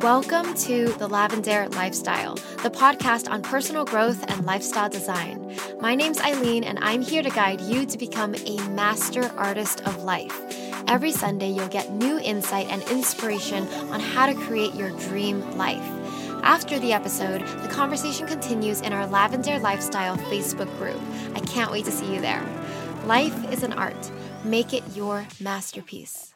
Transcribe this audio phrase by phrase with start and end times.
[0.00, 5.58] Welcome to The Lavendaire Lifestyle, the podcast on personal growth and lifestyle design.
[5.80, 10.04] My name's Aileen, and I'm here to guide you to become a master artist of
[10.04, 10.40] life.
[10.86, 15.82] Every Sunday, you'll get new insight and inspiration on how to create your dream life.
[16.44, 21.00] After the episode, the conversation continues in our Lavendaire Lifestyle Facebook group.
[21.34, 22.46] I can't wait to see you there.
[23.04, 24.12] Life is an art.
[24.44, 26.29] Make it your masterpiece.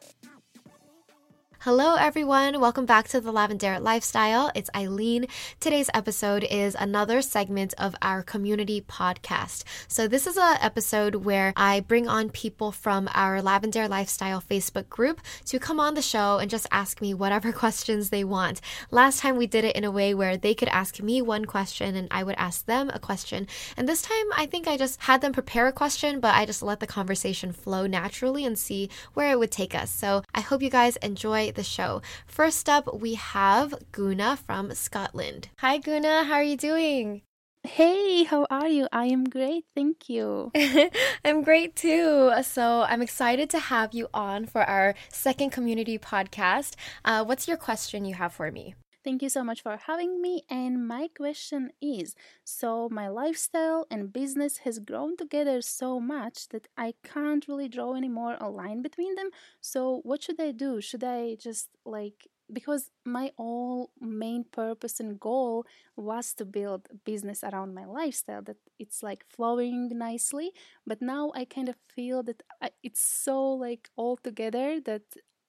[1.65, 2.61] Hello, everyone.
[2.61, 4.51] Welcome back to the Lavendaire Lifestyle.
[4.53, 5.25] It's Aileen.
[5.59, 9.63] Today's episode is another segment of our community podcast.
[9.87, 14.89] So, this is an episode where I bring on people from our Lavendaire Lifestyle Facebook
[14.89, 18.61] group to come on the show and just ask me whatever questions they want.
[18.91, 21.95] Last time we did it in a way where they could ask me one question
[21.95, 23.47] and I would ask them a question.
[23.75, 26.61] And this time, I think I just had them prepare a question, but I just
[26.61, 29.89] let the conversation flow naturally and see where it would take us.
[29.89, 32.01] So, I hope you guys enjoy the show.
[32.27, 35.49] First up, we have Guna from Scotland.
[35.59, 36.23] Hi, Guna.
[36.25, 37.23] How are you doing?
[37.63, 38.87] Hey, how are you?
[38.91, 40.51] I am great, thank you.
[41.25, 42.31] I'm great too.
[42.43, 46.75] So, I'm excited to have you on for our second community podcast.
[47.03, 48.75] Uh, what's your question you have for me?
[49.05, 50.43] Thank you so much for having me.
[50.49, 56.67] And my question is so, my lifestyle and business has grown together so much that
[56.75, 59.29] I can't really draw any more a line between them.
[59.61, 60.81] So, what should I do?
[60.81, 67.43] Should I just like because my all main purpose and goal was to build business
[67.43, 70.51] around my lifestyle that it's like flowing nicely
[70.85, 75.01] but now i kind of feel that I, it's so like all together that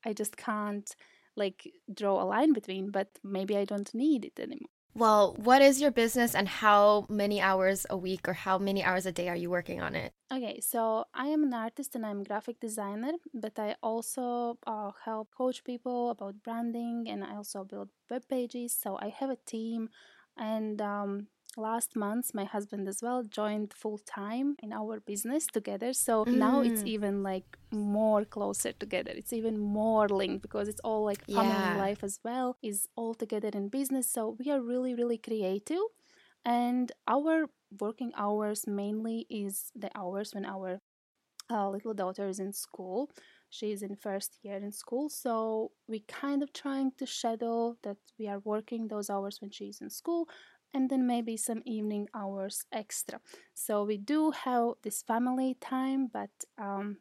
[0.06, 0.96] i just can't
[1.36, 4.70] like draw a line between, but maybe I don't need it anymore.
[4.94, 9.04] Well, what is your business and how many hours a week or how many hours
[9.04, 10.12] a day are you working on it?
[10.32, 15.28] Okay, so I am an artist and I'm graphic designer, but I also uh, help
[15.36, 18.74] coach people about branding and I also build web pages.
[18.74, 19.90] So I have a team
[20.36, 25.92] and um, last month my husband as well joined full time in our business together
[25.92, 26.34] so mm.
[26.34, 26.86] now it's mm.
[26.86, 31.76] even like more closer together it's even more linked because it's all like family yeah.
[31.76, 35.86] life as well is all together in business so we are really really creative
[36.44, 37.46] and our
[37.80, 40.80] working hours mainly is the hours when our
[41.50, 43.10] uh, little daughter is in school
[43.50, 48.26] she's in first year in school so we kind of trying to schedule that we
[48.26, 50.28] are working those hours when she's in school
[50.74, 53.20] and then maybe some evening hours extra.
[53.54, 56.98] So we do have this family time, but um,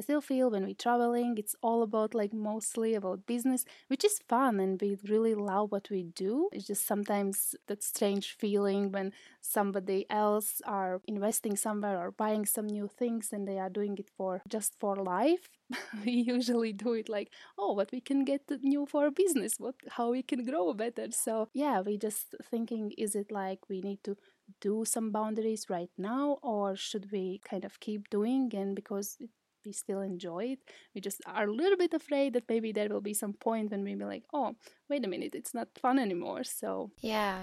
[0.00, 4.18] I still feel when we're traveling, it's all about like mostly about business, which is
[4.26, 6.48] fun and we really love what we do.
[6.52, 9.12] It's just sometimes that strange feeling when
[9.42, 14.08] somebody else are investing somewhere or buying some new things and they are doing it
[14.16, 15.50] for just for life.
[16.06, 20.10] we usually do it like, oh, what we can get new for business, what how
[20.12, 21.08] we can grow better.
[21.10, 24.16] So yeah, we just thinking, is it like we need to
[24.60, 29.30] do some boundaries right now or should we kind of keep doing and because it
[29.64, 30.58] we still enjoy it.
[30.94, 33.84] We just are a little bit afraid that maybe there will be some point when
[33.84, 34.54] we be like, oh,
[34.90, 36.44] wait a minute, it's not fun anymore.
[36.44, 37.38] So yeah.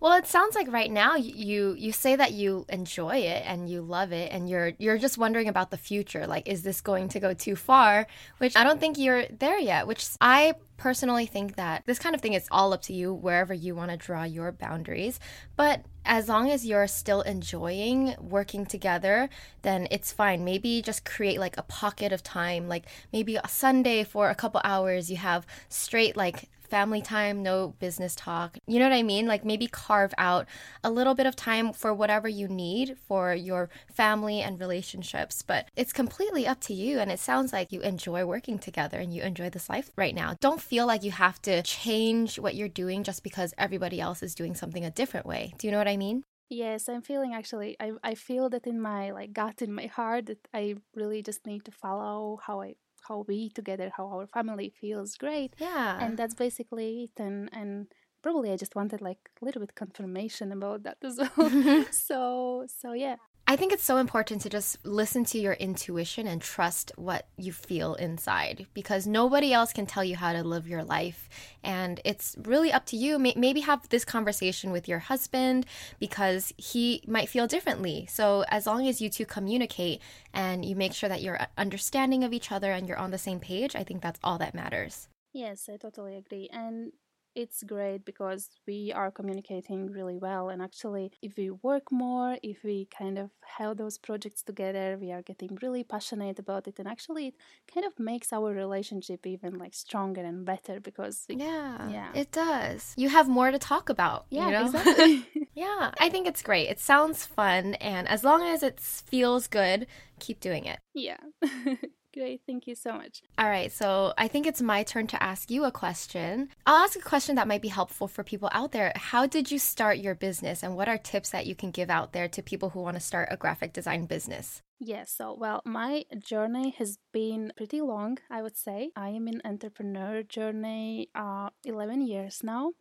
[0.00, 3.82] Well, it sounds like right now you you say that you enjoy it and you
[3.82, 6.26] love it, and you're you're just wondering about the future.
[6.26, 8.06] Like, is this going to go too far?
[8.38, 9.86] Which I don't think you're there yet.
[9.86, 13.54] Which I personally think that this kind of thing is all up to you wherever
[13.54, 15.20] you want to draw your boundaries.
[15.56, 19.28] But as long as you're still enjoying working together,
[19.62, 20.44] then it's fine.
[20.44, 24.60] Maybe just create like a pocket of time, like maybe a Sunday for a couple
[24.64, 28.56] hours, you have straight like family time, no business talk.
[28.66, 29.26] You know what I mean?
[29.26, 30.46] Like maybe carve out
[30.82, 35.42] a little bit of time for whatever you need for your family and relationships.
[35.42, 36.98] But it's completely up to you.
[36.98, 40.34] And it sounds like you enjoy working together and you enjoy this life right now.
[40.40, 44.34] Don't feel like you have to change what you're doing just because everybody else is
[44.34, 45.52] doing something a different way.
[45.58, 46.24] Do you know what I mean?
[46.48, 50.26] Yes, I'm feeling actually I I feel that in my like gut in my heart
[50.26, 52.76] that I really just need to follow how I
[53.08, 55.54] how we together, how our family feels great.
[55.58, 55.98] Yeah.
[56.04, 57.20] And that's basically it.
[57.22, 57.86] And and
[58.22, 61.84] probably I just wanted like a little bit confirmation about that as well.
[61.90, 63.16] so so yeah.
[63.46, 67.52] I think it's so important to just listen to your intuition and trust what you
[67.52, 71.28] feel inside because nobody else can tell you how to live your life.
[71.62, 73.18] And it's really up to you.
[73.18, 75.66] Maybe have this conversation with your husband
[75.98, 78.06] because he might feel differently.
[78.08, 80.00] So, as long as you two communicate
[80.32, 83.40] and you make sure that you're understanding of each other and you're on the same
[83.40, 85.08] page, I think that's all that matters.
[85.32, 86.48] Yes, I totally agree.
[86.52, 86.92] And
[87.34, 92.62] it's great because we are communicating really well and actually if we work more if
[92.62, 96.88] we kind of have those projects together we are getting really passionate about it and
[96.88, 97.34] actually it
[97.72, 102.10] kind of makes our relationship even like stronger and better because yeah yeah.
[102.14, 102.94] it does.
[102.96, 104.66] You have more to talk about yeah you know?
[104.66, 105.26] exactly.
[105.54, 106.68] Yeah i think it's great.
[106.68, 109.86] It sounds fun and as long as it feels good
[110.18, 110.78] keep doing it.
[110.94, 111.18] Yeah
[112.12, 113.22] Great, thank you so much.
[113.38, 116.50] All right, so I think it's my turn to ask you a question.
[116.66, 118.92] I'll ask a question that might be helpful for people out there.
[118.96, 122.12] How did you start your business, and what are tips that you can give out
[122.12, 124.60] there to people who want to start a graphic design business?
[124.78, 128.90] Yes, so well, my journey has been pretty long, I would say.
[128.96, 132.72] I am in entrepreneur journey uh, 11 years now.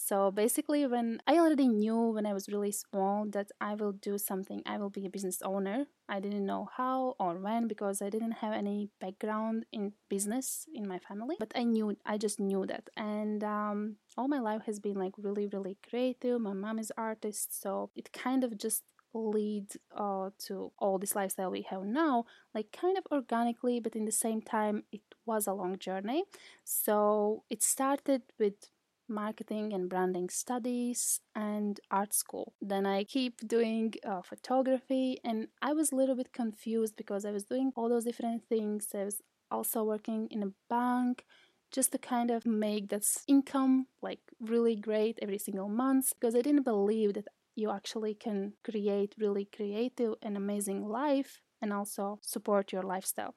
[0.00, 4.16] So basically, when I already knew when I was really small that I will do
[4.16, 5.86] something, I will be a business owner.
[6.08, 10.86] I didn't know how or when because I didn't have any background in business in
[10.86, 12.88] my family, but I knew, I just knew that.
[12.96, 16.40] And um, all my life has been like really, really creative.
[16.40, 19.66] My mom is artist, so it kind of just lead
[19.96, 22.24] uh, to all this lifestyle we have now
[22.54, 26.22] like kind of organically but in the same time it was a long journey
[26.62, 28.68] so it started with
[29.08, 32.52] marketing and branding studies and art school.
[32.60, 37.30] Then I keep doing uh, photography, and I was a little bit confused because I
[37.30, 38.88] was doing all those different things.
[38.94, 39.20] I was
[39.50, 41.24] also working in a bank
[41.70, 46.40] just to kind of make that income like really great every single month because I
[46.40, 52.72] didn't believe that you actually can create really creative and amazing life and also support
[52.72, 53.34] your lifestyle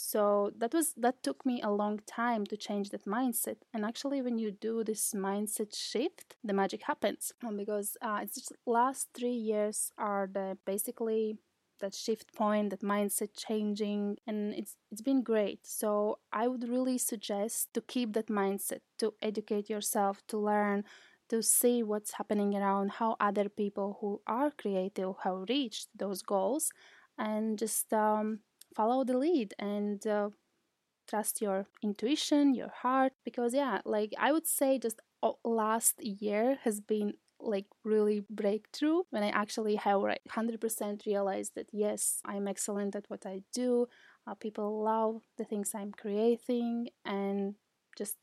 [0.00, 3.56] so that was that took me a long time to change that mindset.
[3.74, 7.32] And actually when you do this mindset shift the magic happens.
[7.44, 11.38] Um, because uh, it's just last three years are the basically
[11.80, 15.66] that shift point that mindset changing and it's it's been great.
[15.66, 20.84] So i would really suggest to keep that mindset to educate yourself to learn
[21.28, 26.70] to see what's happening around how other people who are creative have reached those goals
[27.18, 28.40] and just um,
[28.78, 30.30] follow the lead and uh,
[31.08, 33.12] trust your intuition, your heart.
[33.24, 35.00] Because, yeah, like I would say, just
[35.44, 41.68] last year has been like really breakthrough when I actually have like 100% realized that
[41.72, 43.88] yes, I'm excellent at what I do.
[44.26, 47.54] Uh, people love the things I'm creating and
[47.96, 48.16] just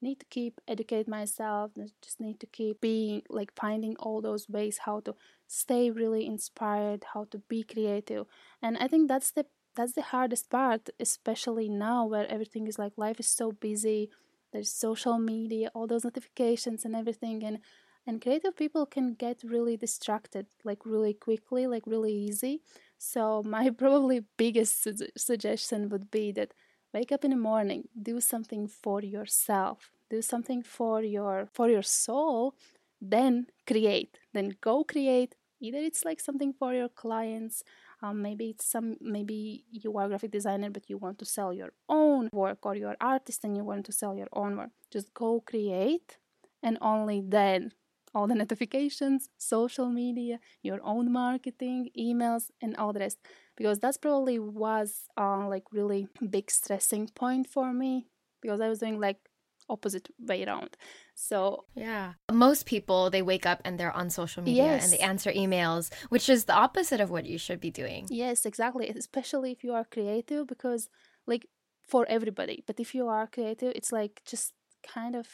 [0.00, 1.72] need to keep educate myself
[2.02, 5.14] just need to keep being like finding all those ways how to
[5.48, 8.26] stay really inspired how to be creative
[8.62, 9.44] and i think that's the
[9.78, 14.10] that's the hardest part, especially now where everything is like life is so busy.
[14.52, 17.60] There's social media, all those notifications and everything, and
[18.04, 22.60] and creative people can get really distracted like really quickly, like really easy.
[22.98, 26.54] So my probably biggest su- suggestion would be that
[26.92, 31.82] wake up in the morning, do something for yourself, do something for your for your
[31.84, 32.54] soul,
[33.00, 35.36] then create, then go create.
[35.60, 37.62] Either it's like something for your clients
[38.02, 41.70] um, maybe it's some maybe you are graphic designer but you want to sell your
[41.88, 44.70] own work or you're artist and you want to sell your own work.
[44.92, 46.18] Just go create
[46.62, 47.72] and only then
[48.14, 53.18] all the notifications social media your own marketing emails and all the rest.
[53.56, 58.06] Because that's probably was uh, like really big stressing point for me.
[58.40, 59.27] Because i was doing like
[59.68, 60.76] opposite way around.
[61.14, 62.14] So, yeah.
[62.30, 64.84] Most people, they wake up and they're on social media yes.
[64.84, 68.06] and they answer emails, which is the opposite of what you should be doing.
[68.10, 68.88] Yes, exactly.
[68.88, 70.88] Especially if you are creative, because,
[71.26, 71.46] like,
[71.82, 75.26] for everybody, but if you are creative, it's like just kind of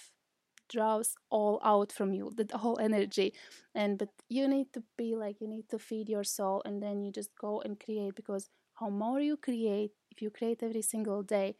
[0.68, 3.34] draws all out from you the whole energy
[3.74, 7.02] and but you need to be like you need to feed your soul and then
[7.02, 11.22] you just go and create because how more you create if you create every single
[11.22, 11.54] day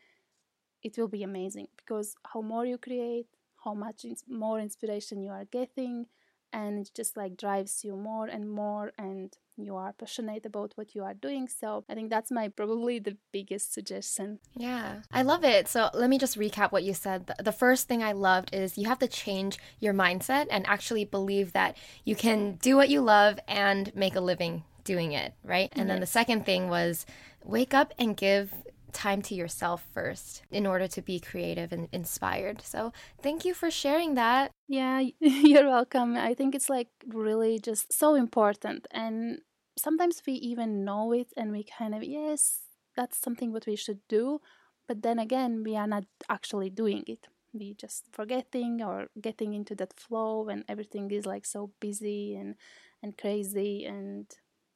[0.84, 3.26] it will be amazing because how more you create,
[3.64, 6.06] how much more inspiration you are getting,
[6.52, 10.94] and it just like drives you more and more, and you are passionate about what
[10.94, 11.48] you are doing.
[11.48, 14.38] So I think that's my probably the biggest suggestion.
[14.54, 15.68] Yeah, I love it.
[15.68, 17.32] So let me just recap what you said.
[17.42, 21.52] The first thing I loved is you have to change your mindset and actually believe
[21.54, 25.70] that you can do what you love and make a living doing it, right?
[25.72, 25.88] And yes.
[25.88, 27.06] then the second thing was
[27.42, 28.52] wake up and give
[28.94, 32.62] time to yourself first in order to be creative and inspired.
[32.62, 34.50] So, thank you for sharing that.
[34.68, 36.16] Yeah, you're welcome.
[36.16, 38.86] I think it's like really just so important.
[38.90, 39.40] And
[39.76, 42.60] sometimes we even know it and we kind of, yes,
[42.96, 44.40] that's something what we should do.
[44.86, 47.26] But then again, we are not actually doing it.
[47.52, 52.56] We just forgetting or getting into that flow when everything is like so busy and
[53.02, 54.26] and crazy and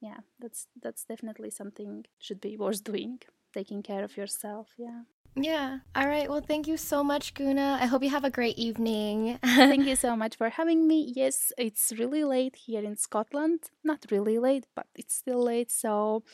[0.00, 3.18] yeah, that's that's definitely something should be worth doing
[3.52, 4.68] taking care of yourself.
[4.78, 5.02] Yeah.
[5.36, 5.78] Yeah.
[5.94, 6.28] All right.
[6.28, 7.78] Well, thank you so much, Guna.
[7.80, 9.38] I hope you have a great evening.
[9.44, 11.12] thank you so much for having me.
[11.14, 13.70] Yes, it's really late here in Scotland.
[13.84, 15.70] Not really late, but it's still late.
[15.70, 16.24] So,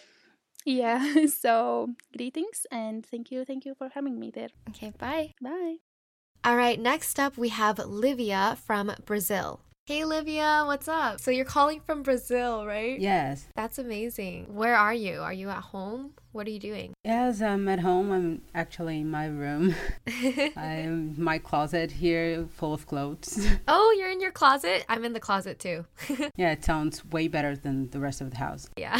[0.64, 1.26] yeah.
[1.28, 3.44] So, greetings and thank you.
[3.44, 4.48] Thank you for having me there.
[4.70, 4.92] Okay.
[4.98, 5.34] Bye.
[5.40, 5.76] Bye.
[6.42, 6.78] All right.
[6.80, 9.60] Next up, we have Livia from Brazil.
[9.86, 11.20] Hey, Livia, what's up?
[11.20, 12.98] So you're calling from Brazil, right?
[12.98, 13.48] Yes.
[13.54, 14.54] That's amazing.
[14.54, 15.20] Where are you?
[15.20, 16.14] Are you at home?
[16.34, 16.94] What are you doing?
[17.04, 18.10] Yes, I'm at home.
[18.10, 19.76] I'm actually in my room.
[20.56, 23.46] I'm my closet here full of clothes.
[23.68, 24.84] Oh, you're in your closet?
[24.88, 25.86] I'm in the closet too.
[26.36, 28.68] yeah, it sounds way better than the rest of the house.
[28.76, 28.98] Yeah.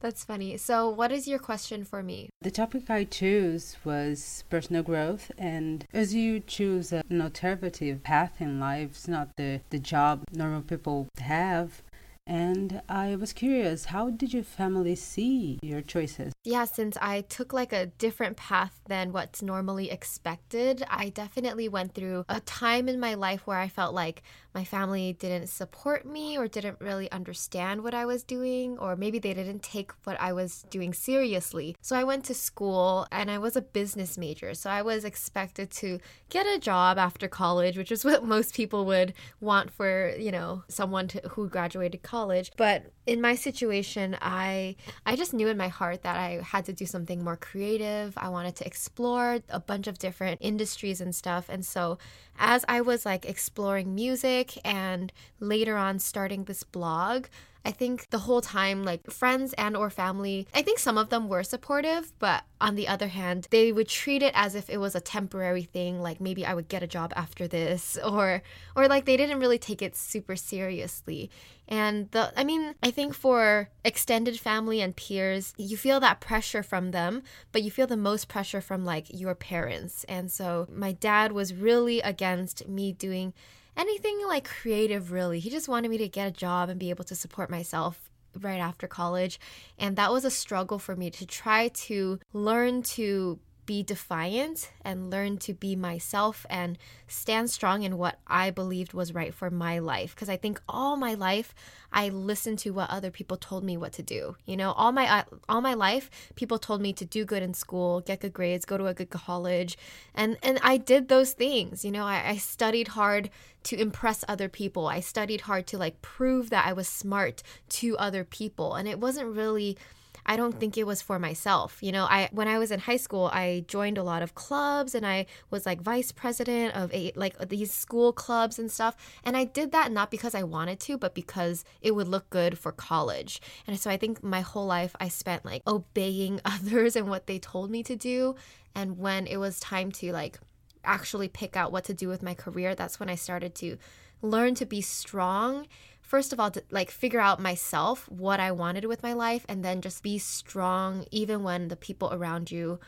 [0.00, 0.56] That's funny.
[0.56, 2.30] So, what is your question for me?
[2.40, 8.60] The topic I chose was personal growth and as you choose an alternative path in
[8.60, 11.82] life, it's not the the job normal people have,
[12.26, 16.32] and I was curious, how did your family see your choices?
[16.42, 21.94] Yeah, since I took like a different path than what's normally expected, I definitely went
[21.94, 24.22] through a time in my life where I felt like
[24.54, 29.18] my family didn't support me or didn't really understand what I was doing, or maybe
[29.18, 31.76] they didn't take what I was doing seriously.
[31.82, 34.54] So I went to school and I was a business major.
[34.54, 35.98] So I was expected to
[36.30, 40.62] get a job after college, which is what most people would want for, you know,
[40.68, 42.13] someone to, who graduated college.
[42.56, 46.72] But in my situation, I I just knew in my heart that I had to
[46.72, 48.14] do something more creative.
[48.16, 51.46] I wanted to explore a bunch of different industries and stuff.
[51.48, 51.98] And so
[52.38, 57.26] as I was like exploring music and later on starting this blog,
[57.64, 61.28] I think the whole time like friends and or family, I think some of them
[61.28, 64.94] were supportive, but on the other hand, they would treat it as if it was
[64.94, 68.42] a temporary thing, like maybe I would get a job after this or
[68.76, 71.30] or like they didn't really take it super seriously.
[71.66, 76.62] And the I mean, I think for extended family and peers, you feel that pressure
[76.62, 80.04] from them, but you feel the most pressure from like your parents.
[80.04, 83.32] And so my dad was really against me doing
[83.76, 85.40] anything like creative really.
[85.40, 88.58] He just wanted me to get a job and be able to support myself right
[88.58, 89.38] after college.
[89.78, 95.10] And that was a struggle for me to try to learn to be defiant and
[95.10, 99.78] learn to be myself and stand strong in what I believed was right for my
[99.78, 100.14] life.
[100.14, 101.54] Because I think all my life
[101.94, 104.36] I listened to what other people told me what to do.
[104.44, 108.00] You know, all my all my life, people told me to do good in school,
[108.00, 109.78] get good grades, go to a good college,
[110.12, 111.84] and and I did those things.
[111.84, 113.30] You know, I, I studied hard
[113.64, 114.88] to impress other people.
[114.88, 118.98] I studied hard to like prove that I was smart to other people, and it
[118.98, 119.78] wasn't really
[120.26, 121.78] I don't think it was for myself.
[121.82, 124.94] You know, I when I was in high school, I joined a lot of clubs
[124.94, 128.96] and I was like vice president of a like these school clubs and stuff.
[129.22, 132.58] And I did that not because I wanted to, but because it would look good
[132.58, 133.40] for college.
[133.66, 137.38] And so I think my whole life I spent like obeying others and what they
[137.38, 138.34] told me to do.
[138.74, 140.38] And when it was time to like
[140.84, 143.76] actually pick out what to do with my career, that's when I started to
[144.22, 145.66] learn to be strong
[146.04, 149.64] first of all to like figure out myself what I wanted with my life and
[149.64, 152.78] then just be strong even when the people around you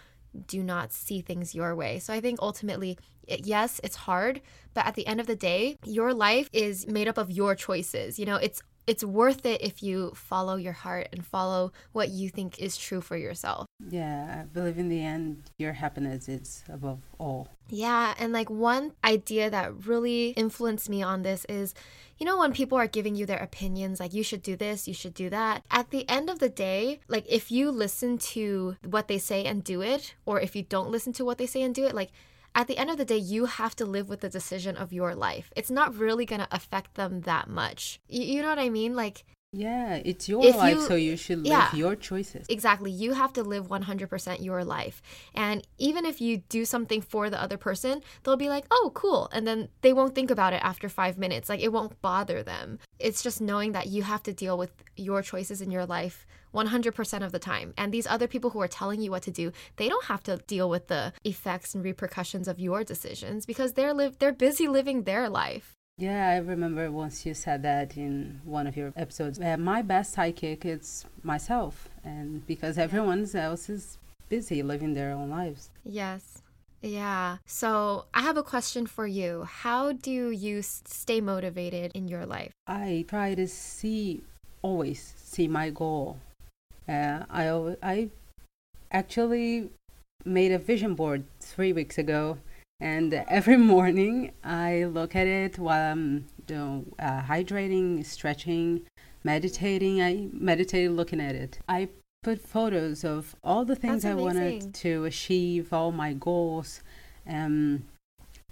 [0.46, 1.98] do not see things your way.
[1.98, 4.40] So I think ultimately yes, it's hard,
[4.74, 8.18] but at the end of the day, your life is made up of your choices.
[8.18, 12.28] You know, it's it's worth it if you follow your heart and follow what you
[12.28, 13.66] think is true for yourself.
[13.88, 17.48] Yeah, I believe in the end, your happiness is above all.
[17.68, 21.74] Yeah, and like one idea that really influenced me on this is
[22.18, 24.94] you know, when people are giving you their opinions, like you should do this, you
[24.94, 29.08] should do that, at the end of the day, like if you listen to what
[29.08, 31.74] they say and do it, or if you don't listen to what they say and
[31.74, 32.10] do it, like
[32.56, 35.14] at the end of the day, you have to live with the decision of your
[35.14, 35.52] life.
[35.54, 38.00] It's not really going to affect them that much.
[38.08, 38.96] You, you know what I mean?
[38.96, 42.46] Like, yeah, it's your if life, you, so you should live yeah, your choices.
[42.48, 42.90] Exactly.
[42.90, 45.00] You have to live 100% your life.
[45.34, 49.30] And even if you do something for the other person, they'll be like, oh, cool.
[49.32, 51.48] And then they won't think about it after five minutes.
[51.48, 52.78] Like, it won't bother them.
[52.98, 57.24] It's just knowing that you have to deal with your choices in your life 100%
[57.24, 57.72] of the time.
[57.78, 60.38] And these other people who are telling you what to do, they don't have to
[60.46, 65.02] deal with the effects and repercussions of your decisions because they're live they're busy living
[65.02, 65.75] their life.
[65.98, 69.40] Yeah, I remember once you said that in one of your episodes.
[69.40, 73.96] Uh, my best sidekick is myself, and because everyone else is
[74.28, 75.70] busy living their own lives.
[75.84, 76.42] Yes.
[76.82, 77.38] Yeah.
[77.46, 79.44] So I have a question for you.
[79.44, 82.52] How do you stay motivated in your life?
[82.66, 84.20] I try to see,
[84.60, 86.18] always see my goal.
[86.86, 88.10] Uh, I, I
[88.92, 89.70] actually
[90.26, 92.36] made a vision board three weeks ago
[92.80, 98.82] and every morning I look at it while I'm know, uh, hydrating, stretching,
[99.24, 100.02] meditating.
[100.02, 101.58] I meditate looking at it.
[101.68, 101.88] I
[102.22, 104.60] put photos of all the things That's I amazing.
[104.60, 106.82] wanted to achieve, all my goals.
[107.28, 107.84] Um,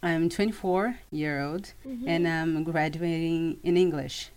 [0.02, 2.08] I'm 24 year old Mm-hmm.
[2.08, 4.30] and I'm graduating in English.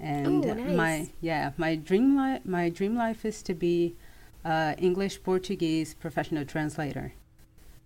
[0.00, 3.94] And Ooh, uh, my yeah, my dream life my dream life is to be
[4.44, 7.12] uh, English Portuguese professional translator.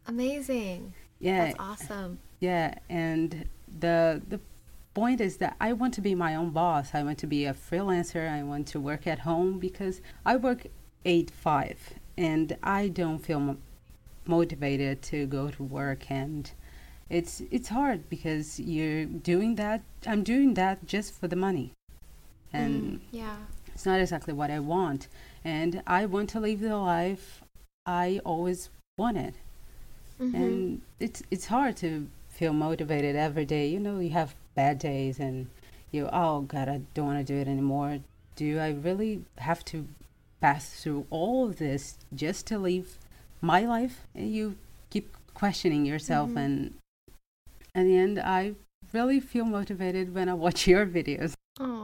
[0.06, 0.92] Amazing.
[1.22, 2.18] Yeah, That's awesome.
[2.40, 3.46] yeah, and
[3.80, 4.40] the the
[4.94, 6.90] point is that I want to be my own boss.
[6.94, 8.28] I want to be a freelancer.
[8.30, 10.66] I want to work at home because I work
[11.04, 13.56] 8 5 and I don't feel mo-
[14.26, 16.50] motivated to go to work and
[17.08, 21.72] it's it's hard because you're doing that I'm doing that just for the money.
[22.52, 23.36] And Mm, yeah.
[23.74, 25.08] it's not exactly what I want
[25.44, 27.42] and I want to live the life
[27.86, 29.34] I always wanted
[30.22, 30.34] Mhm.
[30.34, 35.18] and it's it's hard to feel motivated every day you know you have bad days
[35.18, 35.46] and
[35.90, 37.98] you oh god i don't want to do it anymore
[38.36, 39.86] do i really have to
[40.40, 41.82] pass through all of this
[42.14, 42.98] just to live
[43.40, 44.56] my life and you
[44.90, 46.44] keep questioning yourself Mhm.
[46.44, 46.74] and
[47.74, 48.54] at the end i
[48.92, 51.34] really feel motivated when i watch your videos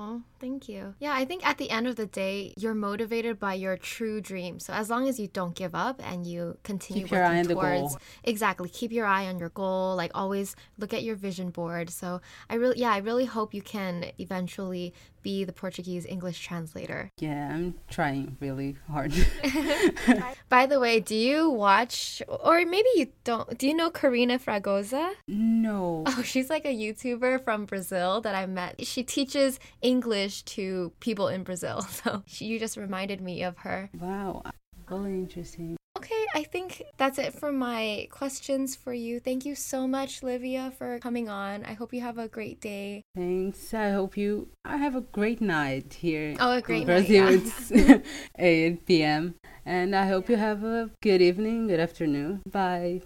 [0.08, 0.94] Oh, thank you.
[1.00, 4.58] Yeah, I think at the end of the day, you're motivated by your true dream.
[4.58, 7.40] So as long as you don't give up and you continue Keep your working eye
[7.40, 7.98] on the towards goal.
[8.24, 9.96] exactly, keep your eye on your goal.
[9.96, 11.90] Like always, look at your vision board.
[11.90, 17.10] So I really, yeah, I really hope you can eventually be the Portuguese English translator.
[17.18, 19.12] yeah i'm trying really hard
[20.48, 23.58] By the way, do you watch, or maybe you don't?
[23.58, 25.12] Do you know Carina Fragozo?
[25.26, 28.86] no Oh, she's like a YouTuber from Brazil that I met.
[28.86, 29.97] She teaches English
[30.46, 31.82] to people in Brazil.
[31.98, 33.90] So she, you just reminded me of her.
[33.98, 34.42] wow
[34.90, 39.18] really interesting Okay, I think that's it for my questions for you.
[39.18, 41.64] Thank you so much, Livia, for coming on.
[41.64, 43.02] I hope you have a great day.
[43.16, 43.74] Thanks.
[43.74, 46.36] I hope you I have a great night here.
[46.38, 47.30] Oh, a in great night, Brazil.
[47.32, 47.98] yeah.
[47.98, 48.06] It's
[48.38, 49.34] 8 p.m.
[49.66, 52.42] And I hope you have a good evening, good afternoon.
[52.48, 53.02] Bye.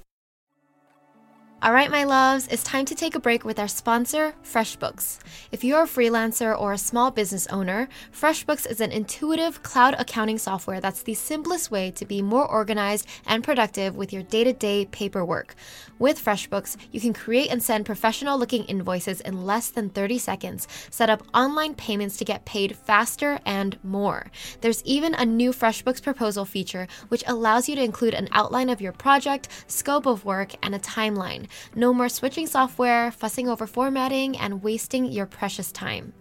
[1.62, 5.21] All right, my loves, it's time to take a break with our sponsor, FreshBooks.
[5.52, 10.38] If you're a freelancer or a small business owner, FreshBooks is an intuitive cloud accounting
[10.38, 14.52] software that's the simplest way to be more organized and productive with your day to
[14.52, 15.54] day paperwork.
[16.00, 20.66] With FreshBooks, you can create and send professional looking invoices in less than 30 seconds,
[20.90, 24.33] set up online payments to get paid faster, and more.
[24.62, 28.81] There's even a new FreshBooks proposal feature, which allows you to include an outline of
[28.81, 31.46] your project, scope of work, and a timeline.
[31.75, 36.12] No more switching software, fussing over formatting, and wasting your precious time.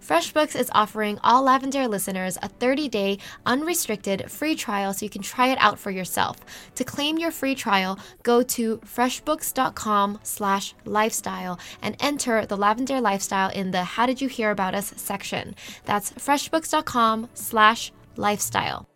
[0.00, 5.48] FreshBooks is offering all Lavendaire listeners a 30-day unrestricted free trial so you can try
[5.48, 6.38] it out for yourself.
[6.74, 13.50] To claim your free trial, go to freshbooks.com slash lifestyle and enter the Lavendaire lifestyle
[13.50, 15.54] in the How Did You Hear About Us section.
[15.84, 18.86] That's freshbooks.com slash lifestyle.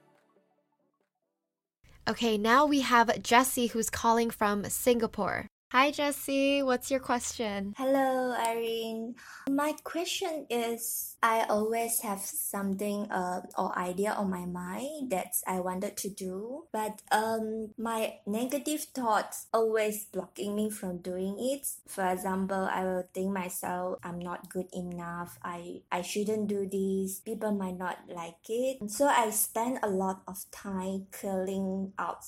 [2.06, 5.46] Okay, now we have Jessie who's calling from Singapore.
[5.74, 6.62] Hi, Jessie.
[6.62, 7.74] What's your question?
[7.76, 9.16] Hello, Irene.
[9.50, 15.58] My question is I always have something uh, or idea on my mind that I
[15.58, 21.66] wanted to do, but um, my negative thoughts always blocking me from doing it.
[21.88, 25.40] For example, I will think myself I'm not good enough.
[25.42, 27.18] I I shouldn't do this.
[27.18, 28.78] People might not like it.
[28.94, 32.22] So I spend a lot of time clearing out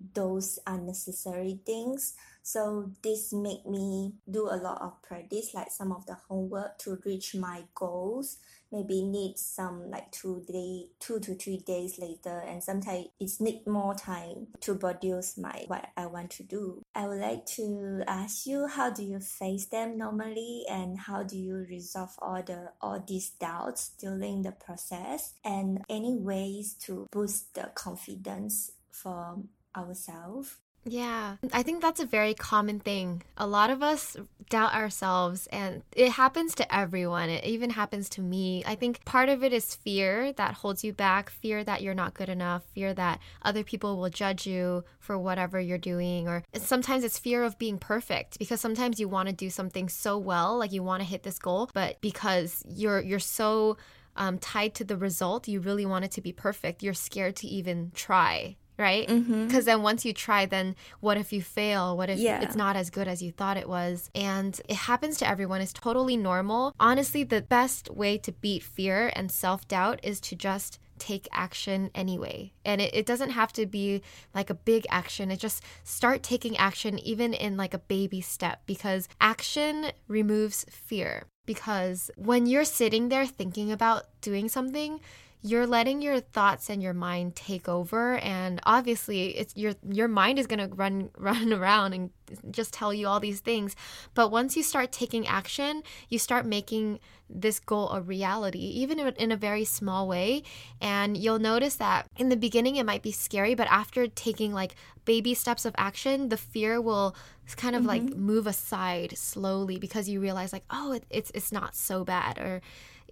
[0.00, 6.06] those unnecessary things so this make me do a lot of practice like some of
[6.06, 8.38] the homework to reach my goals.
[8.72, 13.66] Maybe need some like two day two to three days later and sometimes it's need
[13.66, 16.82] more time to produce my what i want to do.
[16.94, 21.36] I would like to ask you how do you face them normally and how do
[21.36, 25.34] you resolve all the all these doubts during the process?
[25.44, 29.38] And any ways to boost the confidence for
[29.76, 33.22] ourselves Yeah, I think that's a very common thing.
[33.36, 34.16] A lot of us
[34.48, 37.28] doubt ourselves, and it happens to everyone.
[37.28, 38.64] It even happens to me.
[38.66, 42.14] I think part of it is fear that holds you back fear that you're not
[42.14, 47.04] good enough, fear that other people will judge you for whatever you're doing, or sometimes
[47.04, 50.72] it's fear of being perfect because sometimes you want to do something so well, like
[50.72, 53.76] you want to hit this goal, but because you're you're so
[54.16, 56.82] um, tied to the result, you really want it to be perfect.
[56.82, 59.06] You're scared to even try right?
[59.06, 59.46] Mm-hmm.
[59.46, 61.96] Because then once you try, then what if you fail?
[61.96, 62.40] What if Yeah.
[62.40, 64.10] it's not as good as you thought it was?
[64.14, 65.60] And it happens to everyone.
[65.60, 66.74] It's totally normal.
[66.80, 71.90] Honestly, the best way to beat fear and self doubt is to just take action
[71.94, 72.52] anyway.
[72.64, 74.02] And it, it doesn't have to be
[74.34, 75.30] like a big action.
[75.30, 81.24] It just start taking action even in like a baby step because action removes fear.
[81.46, 85.00] Because when you're sitting there thinking about doing something,
[85.42, 90.38] you're letting your thoughts and your mind take over and obviously it's your your mind
[90.38, 92.10] is going to run run around and
[92.50, 93.74] just tell you all these things
[94.14, 99.32] but once you start taking action you start making this goal a reality even in
[99.32, 100.42] a very small way
[100.80, 104.74] and you'll notice that in the beginning it might be scary but after taking like
[105.04, 107.16] baby steps of action the fear will
[107.56, 107.88] kind of mm-hmm.
[107.88, 112.38] like move aside slowly because you realize like oh it, it's it's not so bad
[112.38, 112.60] or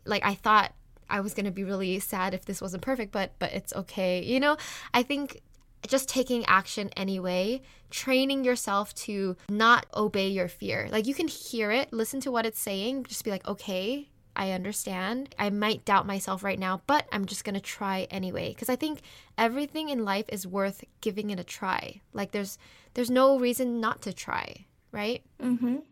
[0.05, 0.73] like I thought
[1.11, 4.23] I was going to be really sad if this wasn't perfect, but but it's okay.
[4.23, 4.57] You know,
[4.93, 5.41] I think
[5.87, 10.89] just taking action anyway, training yourself to not obey your fear.
[10.91, 14.51] Like you can hear it, listen to what it's saying, just be like, "Okay, I
[14.51, 15.35] understand.
[15.39, 18.77] I might doubt myself right now, but I'm just going to try anyway." Cuz I
[18.77, 19.01] think
[19.37, 22.01] everything in life is worth giving it a try.
[22.13, 22.59] Like there's
[22.95, 25.23] there's no reason not to try, right?
[25.41, 25.83] Mhm.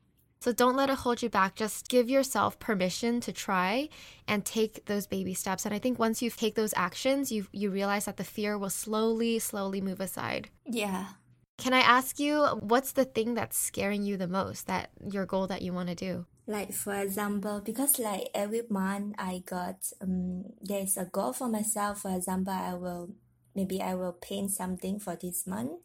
[0.41, 1.57] So don't let it hold you back.
[1.57, 3.89] Just give yourself permission to try
[4.29, 5.65] and take those baby steps.
[5.65, 8.71] And I think once you take those actions, you you realize that the fear will
[8.71, 10.51] slowly, slowly move aside.
[10.65, 11.07] Yeah.
[11.59, 14.67] Can I ask you what's the thing that's scaring you the most?
[14.67, 16.27] That your goal that you want to do?
[16.47, 22.03] Like for example, because like every month I got um there's a goal for myself.
[22.03, 23.11] For example, I will
[23.55, 25.81] maybe I will paint something for this month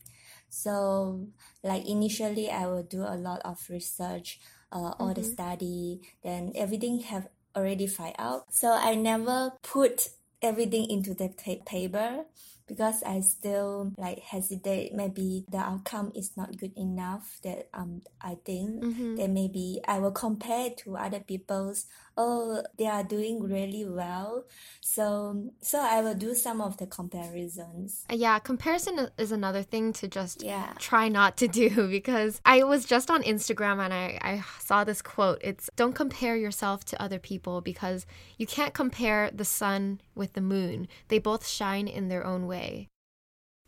[0.52, 1.28] so
[1.64, 4.40] like initially I will do a lot of research,
[4.72, 5.22] uh, all mm-hmm.
[5.22, 8.54] the study, then everything have already find out.
[8.54, 10.10] So I never put
[10.42, 11.30] everything into the
[11.66, 12.26] paper
[12.68, 14.94] because I still like hesitate.
[14.94, 17.40] Maybe the outcome is not good enough.
[17.44, 19.16] That um I think mm-hmm.
[19.16, 21.86] that maybe I will compare to other people's.
[22.24, 24.46] Oh, they are doing really well.
[24.82, 28.06] So so I will do some of the comparisons.
[28.10, 30.74] Uh, yeah, comparison is another thing to just yeah.
[30.78, 35.02] try not to do because I was just on Instagram and I I saw this
[35.02, 35.40] quote.
[35.42, 38.06] It's don't compare yourself to other people because
[38.38, 40.88] you can't compare the sun with the moon.
[41.08, 42.91] They both shine in their own way way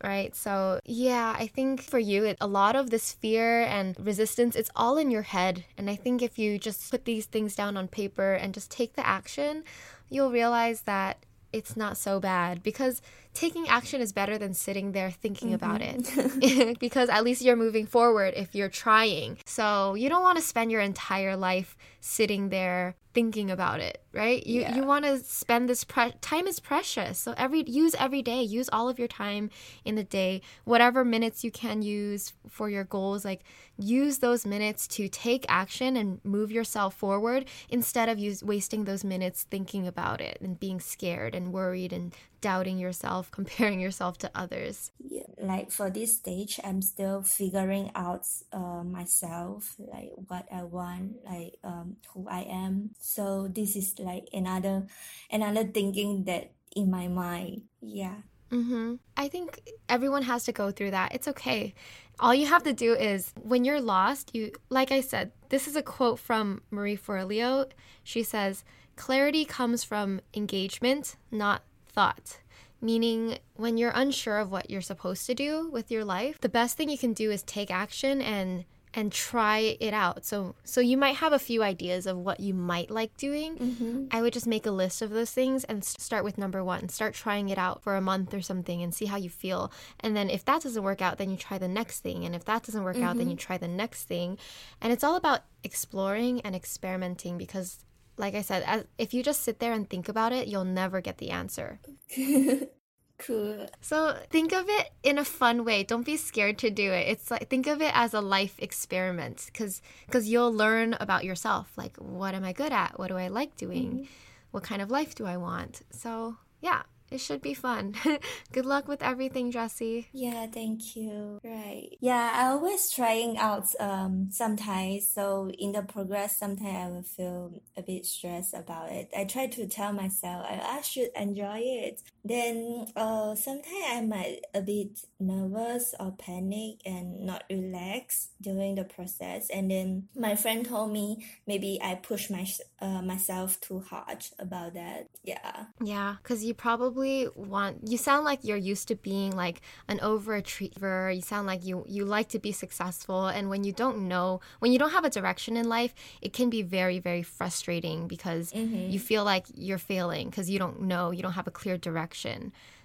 [0.04, 0.36] right?
[0.36, 4.70] So, yeah, I think for you, it, a lot of this fear and resistance, it's
[4.76, 5.66] all in your head.
[5.78, 8.94] And I think if you just put these things down on paper and just take
[8.96, 9.63] the action,
[10.10, 13.02] you'll realize that it's not so bad because
[13.34, 15.56] taking action is better than sitting there thinking mm-hmm.
[15.56, 19.38] about it because at least you're moving forward if you're trying.
[19.46, 24.46] So you don't want to spend your entire life sitting there thinking about it, right?
[24.46, 24.76] You yeah.
[24.76, 27.17] you want to spend this pre- time is precious.
[27.19, 29.50] So every use every day, use all of your time
[29.86, 33.41] in the day, whatever minutes you can use for your goals, like
[33.78, 39.04] use those minutes to take action and move yourself forward instead of use wasting those
[39.04, 44.29] minutes thinking about it and being scared and worried and doubting yourself, comparing yourself to
[44.36, 44.91] others?
[44.99, 51.23] Yeah, like for this stage, I'm still figuring out uh, myself, like what I want,
[51.23, 52.91] like um, who I am.
[52.99, 54.86] So this is like another
[55.32, 57.63] another thinking that in my mind.
[57.82, 58.27] Yeah.
[58.51, 58.95] Mm-hmm.
[59.17, 61.15] I think everyone has to go through that.
[61.15, 61.73] It's okay.
[62.19, 65.75] All you have to do is when you're lost, you like I said, this is
[65.75, 67.65] a quote from Marie Forleo.
[68.03, 68.63] She says,
[68.95, 72.39] "Clarity comes from engagement, not thought.
[72.82, 76.75] Meaning, when you're unsure of what you're supposed to do with your life, the best
[76.75, 80.25] thing you can do is take action and and try it out.
[80.25, 83.58] So so you might have a few ideas of what you might like doing.
[83.58, 84.06] Mm-hmm.
[84.12, 86.89] I would just make a list of those things and start with number 1.
[86.89, 89.71] Start trying it out for a month or something and see how you feel.
[89.99, 92.25] And then if that doesn't work out, then you try the next thing.
[92.25, 93.06] And if that doesn't work mm-hmm.
[93.06, 93.47] out, then you mm-hmm.
[93.47, 94.38] try the next thing.
[94.82, 97.79] And it's all about exploring and experimenting because
[98.17, 101.02] like I said, as, if you just sit there and think about it, you'll never
[101.02, 101.80] get the answer.
[103.17, 103.67] cool.
[103.82, 105.84] So think of it in a fun way.
[105.84, 107.08] Don't be scared to do it.
[107.08, 111.71] It's like think of it as a life experiment because because you'll learn about yourself.
[111.78, 112.99] Like what am I good at?
[112.99, 113.91] What do I like doing?
[113.91, 114.04] Mm-hmm.
[114.52, 115.82] What kind of life do I want?
[115.91, 117.95] So yeah, it should be fun.
[118.52, 120.10] Good luck with everything, Jessie.
[120.13, 121.39] Yeah, thank you.
[121.43, 121.89] Right.
[122.02, 125.08] Yeah, I always trying out um sometimes.
[125.08, 129.10] So in the progress, sometimes I will feel a bit stressed about it.
[129.15, 132.02] I try to tell myself I, I should enjoy it.
[132.26, 138.86] Then uh sometimes I might a bit nervous or panic and not relax during the
[138.86, 139.50] process.
[139.50, 142.48] And then my friend told me maybe I push my
[142.80, 145.08] uh, myself too hard about that.
[145.24, 145.66] Yeah.
[145.84, 151.14] Yeah, because you probably want you sound like you're used to being like an overachiever
[151.14, 154.72] you sound like you you like to be successful and when you don't know when
[154.72, 158.92] you don't have a direction in life it can be very very frustrating because mm-hmm.
[158.92, 162.12] you feel like you're failing because you don't know you don't have a clear direction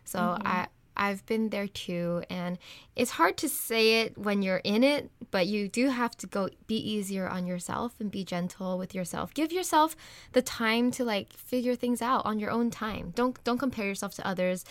[0.04, 0.46] so mm-hmm.
[0.46, 2.24] i I've been there too.
[2.28, 2.58] And
[2.96, 6.50] it's hard to say it when you're in it, but you do have to go
[6.66, 9.32] be easier on yourself and be gentle with yourself.
[9.32, 9.96] Give yourself
[10.32, 13.12] the time to like figure things out on your own time.
[13.14, 14.64] Don't don't compare yourself to others,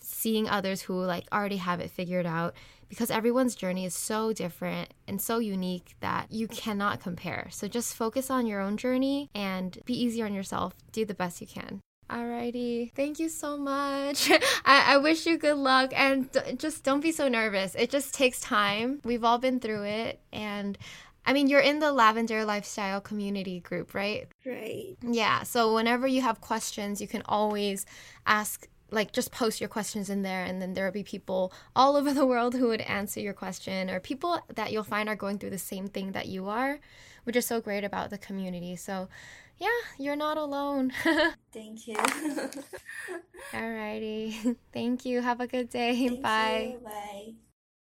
[0.00, 2.54] seeing others who like already have it figured out
[2.88, 7.46] because everyone's journey is so different and so unique that you cannot compare.
[7.50, 10.74] So just focus on your own journey and be easier on yourself.
[10.90, 11.80] Do the best you can.
[12.10, 12.92] Alrighty.
[12.92, 14.30] Thank you so much.
[14.64, 17.76] I, I wish you good luck and d- just don't be so nervous.
[17.76, 19.00] It just takes time.
[19.04, 20.20] We've all been through it.
[20.32, 20.76] And
[21.24, 24.26] I mean, you're in the Lavendaire Lifestyle community group, right?
[24.44, 24.96] Right.
[25.02, 25.44] Yeah.
[25.44, 27.86] So whenever you have questions, you can always
[28.26, 31.96] ask like just post your questions in there and then there will be people all
[31.96, 35.38] over the world who would answer your question or people that you'll find are going
[35.38, 36.80] through the same thing that you are
[37.22, 39.08] which is so great about the community so
[39.60, 39.68] yeah
[39.98, 40.92] you're not alone
[41.52, 41.96] Thank you.
[43.52, 46.80] alrighty thank you have a good day Thank bye you.
[46.84, 47.49] Bye.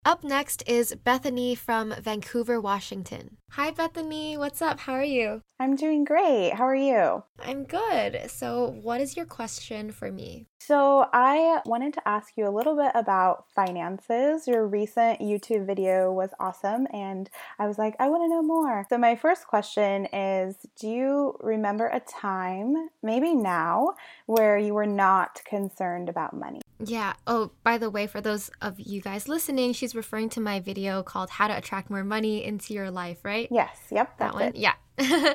[0.04, 5.76] Up next is bethany from vancouver washington hi bethany what's up how are you I'm
[5.76, 6.54] doing great.
[6.54, 7.22] How are you?
[7.38, 12.48] i'm good so what is your question for me So, I wanted to ask you
[12.48, 14.46] a little bit about finances.
[14.48, 18.86] Your recent YouTube video was awesome, and I was like, I want to know more.
[18.88, 23.94] So, my first question is Do you remember a time, maybe now,
[24.26, 26.60] where you were not concerned about money?
[26.84, 27.14] Yeah.
[27.26, 31.02] Oh, by the way, for those of you guys listening, she's referring to my video
[31.02, 33.48] called How to Attract More Money into Your Life, right?
[33.50, 34.42] Yes, yep, that one.
[34.42, 34.56] it.
[34.56, 34.74] Yeah.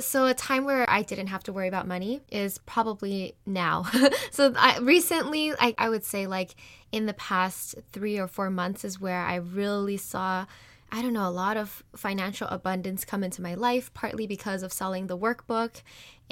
[0.00, 3.84] so a time where I didn't have to worry about money is probably now.
[4.30, 6.54] so I recently, I, I would say like
[6.92, 10.46] in the past three or four months is where I really saw.
[10.94, 14.74] I don't know, a lot of financial abundance come into my life, partly because of
[14.74, 15.80] selling the workbook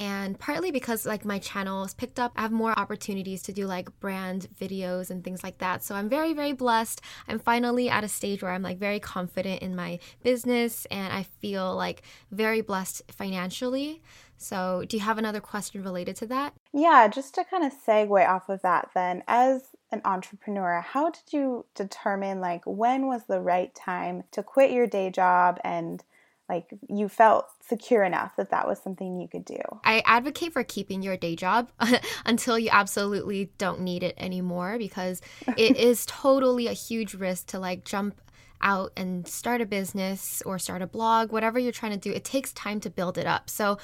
[0.00, 2.32] and partly because like my channel has picked up.
[2.34, 5.84] I have more opportunities to do like brand videos and things like that.
[5.84, 7.02] So I'm very, very blessed.
[7.28, 11.24] I'm finally at a stage where I'm like very confident in my business and I
[11.24, 14.00] feel like very blessed financially.
[14.42, 16.54] So, do you have another question related to that?
[16.72, 21.30] Yeah, just to kind of segue off of that, then, as an entrepreneur, how did
[21.30, 26.02] you determine like when was the right time to quit your day job and
[26.50, 29.60] like you felt secure enough that that was something you could do?
[29.84, 31.70] I advocate for keeping your day job
[32.26, 35.22] until you absolutely don't need it anymore because
[35.56, 38.20] it is totally a huge risk to like jump
[38.62, 42.24] out and start a business or start a blog, whatever you're trying to do, it
[42.24, 43.48] takes time to build it up.
[43.48, 43.78] So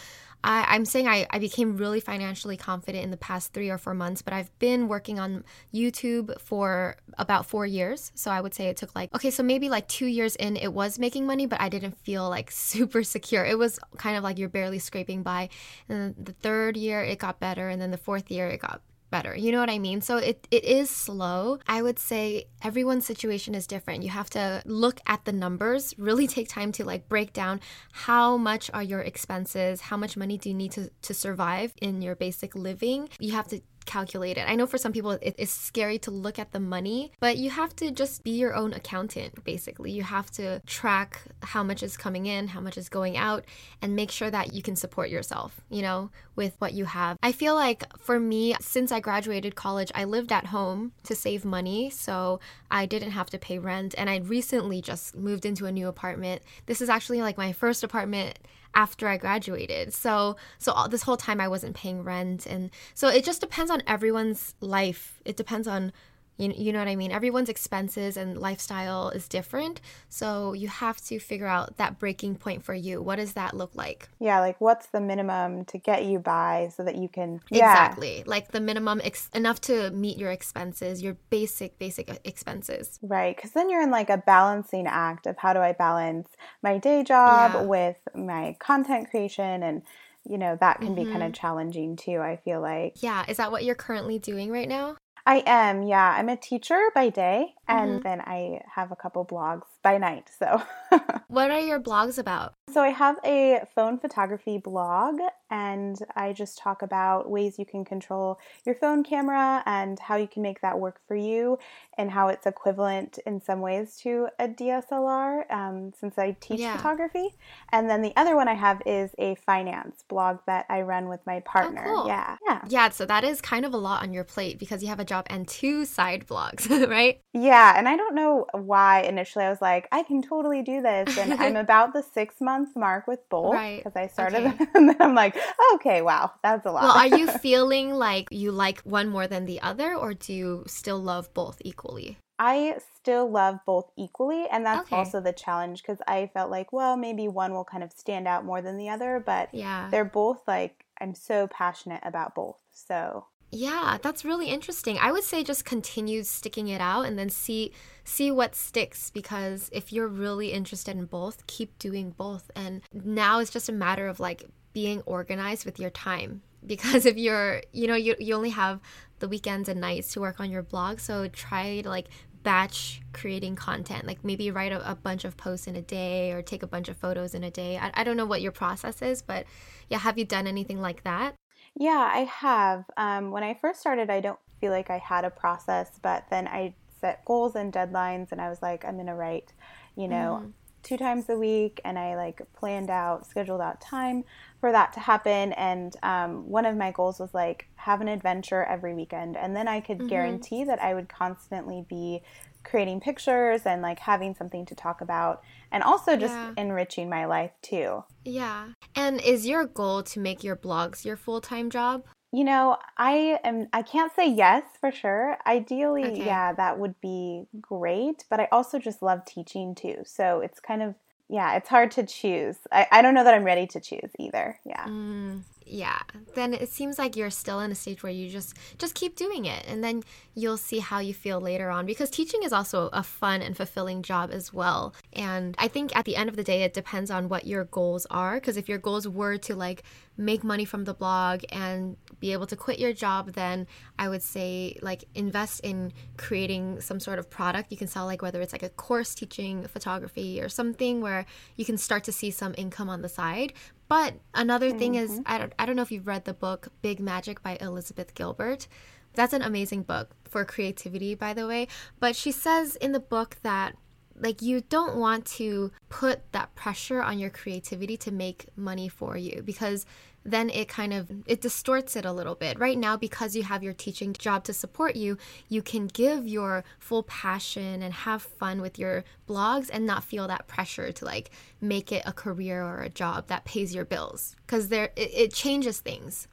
[0.47, 3.95] I, am saying I, I became really financially confident in the past three or four
[3.95, 8.13] months, but I've been working on YouTube for about four years.
[8.15, 10.73] So I would say it took like, okay, so maybe like two years in, it
[10.73, 13.45] was making money, but I didn't feel like super secure.
[13.45, 15.49] It was kind of like you're barely scraping by.
[15.89, 17.69] And the third year, it got better.
[17.69, 19.37] And then the fourth year, it got better.
[19.37, 20.01] You know what I mean?
[20.01, 21.59] So it, it is slow.
[21.67, 24.03] I would say everyone's situation is different.
[24.03, 27.61] You have to look at the numbers, really take time to like break down
[27.93, 32.03] how much are your expenses, how much money do you need to, to survive in
[32.03, 33.09] your basic living.
[33.19, 34.45] You have to calculate it.
[34.47, 37.75] I know for some people it's scary to look at the money, but you have
[37.77, 39.93] to just be your own accountant, basically.
[39.93, 43.45] You have to track how much is coming in, how much is going out,
[43.81, 47.17] and make sure that you can support yourself, you know, with what you have.
[47.23, 51.45] I feel like for me, since I graduated college, I lived at home to save
[51.45, 53.95] money, so I didn't have to pay rent.
[53.97, 56.43] And I recently just moved into a new apartment.
[56.67, 58.39] This is actually like my first apartment
[58.75, 59.95] after I graduated.
[59.95, 63.71] So so all, this whole time I wasn't paying rent and so it just depends
[63.71, 65.21] on everyone's life.
[65.25, 65.93] It depends on
[66.37, 67.13] you, you know what I mean?
[67.13, 69.81] Everyone's expenses and lifestyle is different.
[70.09, 73.01] So you have to figure out that breaking point for you.
[73.01, 74.09] What does that look like?
[74.21, 77.71] Yeah, like what's the minimum to get you by so that you can yeah.
[77.71, 78.25] Exactly.
[78.27, 82.99] Like the minimum ex- enough to meet your expenses, your basic basic expenses.
[83.03, 86.29] Right, cuz then you're in like a balancing act of how do I balance
[86.63, 87.63] my day job Yeah.
[87.63, 89.83] with my content creation and
[90.29, 91.41] you know, that can be kind of mm-hmm.
[91.41, 93.01] challenging too, I feel like.
[93.01, 94.97] Yeah, is that what you're currently doing right now?
[95.27, 96.13] I am, yeah.
[96.17, 98.03] I'm a teacher by day and Mhm.
[98.03, 100.29] then I have a couple blogs by night.
[100.37, 100.63] So
[101.29, 102.55] What are your blogs about?
[102.73, 105.21] So I have a phone photography blog
[105.51, 110.27] and I just talk about ways you can control your phone camera and how you
[110.27, 111.59] can make that work for you
[111.99, 116.77] and how it's equivalent in some ways to a DSLR um, since I teach Yeah.
[116.77, 117.29] photography.
[117.71, 121.21] And then the other one I have is a finance blog that I run with
[121.27, 121.85] my partner.
[121.87, 122.07] Oh, cool.
[122.09, 122.37] Yeah.
[122.49, 122.61] Yeah.
[122.69, 125.05] Yeah, so that is kind of a lot on your plate because you have a
[125.05, 127.21] job and two side blogs, right?
[127.33, 131.17] Yeah, and I don't know why initially I was like, I can totally do this.
[131.17, 133.79] And I'm about the six month mark with both Right.
[133.85, 134.67] because I started Okay.
[134.75, 135.37] and then I'm like,
[135.75, 136.83] okay, wow, that's a lot.
[136.85, 140.65] Well, are you feeling like you like one more than the other, or do you
[140.67, 142.19] still love both equally?
[142.39, 144.97] I still love both equally, and that's Okay.
[144.97, 148.45] also the challenge because I felt like, well, maybe one will kind of stand out
[148.45, 149.89] more than the other, but Yeah.
[149.91, 152.59] they're both like I'm so passionate about both.
[152.73, 154.99] So Yeah, that's really interesting.
[154.99, 157.73] I would say just continue sticking it out and then see
[158.05, 162.51] see what sticks because if you're really interested in both, keep doing both.
[162.57, 166.43] And now it's just a matter of like being organized with your time.
[166.67, 168.81] Because if you're, you know, you you only have
[169.21, 172.09] the weekends and nights to work on your blog, so try to like
[172.43, 174.05] batch creating content.
[174.05, 176.89] Like maybe write a, a bunch of posts in a day or take a bunch
[176.89, 177.79] of photos in a day.
[177.79, 179.47] I, I don't know what your process is, but
[179.89, 181.37] yeah, have you done anything like that?
[181.79, 182.85] Yeah, I have.
[182.97, 186.49] Um, when I first started, I don't feel like I had a process, but then
[186.49, 189.53] I set goals and deadlines, and I was like, I'm going to write,
[189.95, 190.53] you know,
[190.87, 194.25] two times a week, and I like planned out, scheduled out time
[194.61, 195.53] for that to happen.
[195.55, 199.67] And um, one of my goals was like have an adventure every weekend, and then
[199.69, 202.23] I could guarantee that I would constantly be
[202.63, 206.51] creating pictures and like having something to talk about and also just Yeah.
[206.57, 208.03] enriching my life too.
[208.25, 208.69] Yeah.
[208.95, 212.05] And is your goal to make your blogs your full time job?
[212.37, 215.39] You know, I am I can't say yes for sure.
[215.47, 216.27] Ideally, Okay.
[216.27, 220.03] yeah, that would be great, but I also just love teaching too.
[220.05, 220.97] So it's kind of
[221.31, 222.59] yeah, it's hard to choose.
[222.71, 224.61] I, I don't know that I'm ready to choose either.
[224.67, 224.87] Yeah.
[224.87, 225.99] Mm, yeah.
[226.35, 229.47] Then it seems like you're still in a stage where you just just keep doing
[229.47, 230.03] it and then
[230.35, 234.03] you'll see how you feel later on because teaching is also a fun and fulfilling
[234.03, 234.95] job as well.
[235.13, 238.07] And I think at the end of the day it depends on what your goals
[238.11, 239.83] are because if your goals were to like
[240.17, 243.67] make money from the blog and be able to quit your job then
[243.99, 248.23] I would say like invest in creating some sort of product you can sell like
[248.23, 251.27] whether it's like a course teaching photography or something where
[251.57, 253.53] you can start to see some income on the side
[253.89, 255.23] but another thing is, mm-hmm.
[255.27, 258.67] I don't, I don't know if you've read the book Big Magic by Elizabeth Gilbert.
[259.15, 261.69] That's an amazing book for creativity, by the way.
[262.01, 263.77] But she says in the book that
[264.19, 269.17] like you don't want to put that pressure on your creativity to make money for
[269.17, 269.85] you because
[270.31, 273.63] then it kind of it distorts it a little bit right now because you have
[273.63, 275.17] your teaching job to support you
[275.49, 280.27] you can give your full passion and have fun with your blogs and not feel
[280.27, 284.37] that pressure to like make it a career or a job that pays your bills
[284.47, 286.29] because there it, it changes things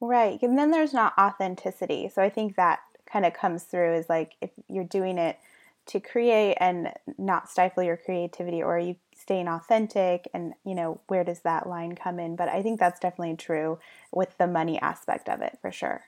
[0.00, 0.40] Right.
[0.42, 2.08] And then there's not authenticity.
[2.08, 5.38] So I think that kind of comes through is like if you're doing it
[5.90, 11.24] to create and not stifle your creativity or you staying authentic and you know where
[11.24, 13.78] does that line come in but i think that's definitely true
[14.12, 16.02] with the money aspect of it for sure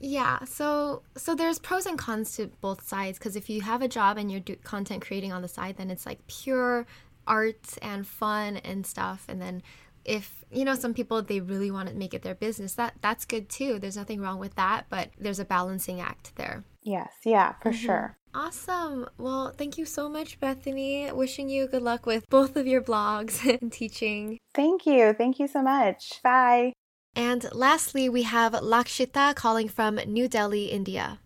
[0.00, 3.88] Yeah, so so there's pros and cons to both sides because if you have a
[3.88, 6.84] job and you're do content creating on the side, then it's like pure
[7.26, 9.24] art and fun and stuff.
[9.28, 9.62] And then
[10.04, 13.24] if you know some people they really want to make it their business, that that's
[13.24, 13.78] good too.
[13.78, 16.64] There's nothing wrong with that, but there's a balancing act there.
[16.82, 17.86] yes yeah for mm-hmm.
[17.86, 19.06] sure Awesome.
[19.16, 21.10] Well, thank you so much, Bethany.
[21.12, 24.38] Wishing you good luck with both of your blogs and teaching.
[24.54, 26.72] thank you thank you so much bye
[27.16, 31.20] And lastly, we have Lakshita calling from New Delhi, India.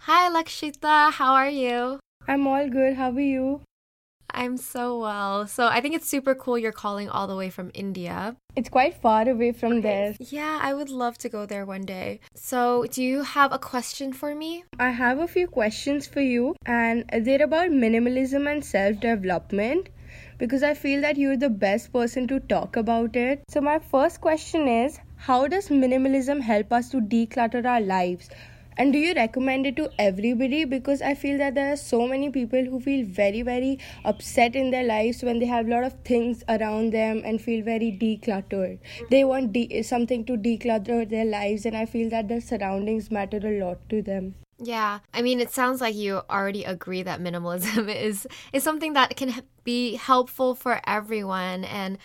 [0.00, 1.10] Hi, Lakshita.
[1.12, 2.00] How are you?
[2.28, 2.94] I'm all good.
[3.00, 3.62] How are you?
[4.36, 5.46] I'm so well.
[5.46, 8.36] So I think it's super cool you're calling all the way from India.
[8.54, 10.14] It's quite far away from there.
[10.20, 12.20] Yeah, I would love to go there one day.
[12.34, 14.64] So, do you have a question for me?
[14.78, 19.88] I have a few questions for you, and they're about minimalism and self development
[20.38, 23.42] because I feel that you're the best person to talk about it.
[23.48, 28.28] So, my first question is How does minimalism help us to declutter our lives?
[28.78, 30.64] And do you recommend it to everybody?
[30.64, 34.70] Because I feel that there are so many people who feel very, very upset in
[34.70, 38.78] their lives when they have a lot of things around them and feel very decluttered.
[39.10, 43.40] They want de- something to declutter their lives, and I feel that their surroundings matter
[43.42, 44.34] a lot to them.
[44.58, 45.00] Yeah.
[45.12, 49.34] I mean, it sounds like you already agree that minimalism is is something that can
[49.64, 51.98] be helpful for everyone and